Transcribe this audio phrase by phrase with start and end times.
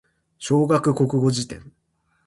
[0.39, 1.71] 小学国語辞典